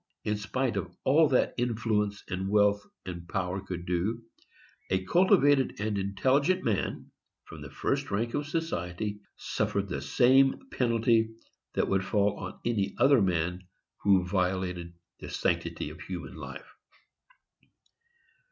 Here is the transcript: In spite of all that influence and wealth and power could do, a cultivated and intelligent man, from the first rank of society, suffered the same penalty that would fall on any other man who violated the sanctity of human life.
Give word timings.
In 0.23 0.35
spite 0.37 0.77
of 0.77 0.89
all 1.03 1.27
that 1.29 1.53
influence 1.59 2.23
and 2.27 2.49
wealth 2.49 2.83
and 3.05 3.29
power 3.29 3.61
could 3.61 3.85
do, 3.85 4.23
a 4.89 5.05
cultivated 5.05 5.79
and 5.79 5.95
intelligent 5.95 6.63
man, 6.63 7.11
from 7.43 7.61
the 7.61 7.69
first 7.69 8.09
rank 8.09 8.33
of 8.33 8.47
society, 8.47 9.19
suffered 9.37 9.87
the 9.89 10.01
same 10.01 10.55
penalty 10.71 11.29
that 11.75 11.87
would 11.87 12.03
fall 12.03 12.35
on 12.39 12.59
any 12.65 12.95
other 12.97 13.21
man 13.21 13.67
who 13.97 14.25
violated 14.25 14.91
the 15.19 15.29
sanctity 15.29 15.91
of 15.91 16.01
human 16.01 16.33
life. 16.35 16.73